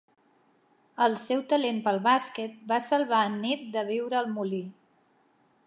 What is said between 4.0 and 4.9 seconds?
al molí.